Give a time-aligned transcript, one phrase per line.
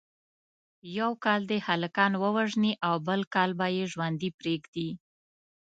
[0.99, 4.89] یو کال دې هلکان ووژني او بل کال به یې ژوندي پریږدي.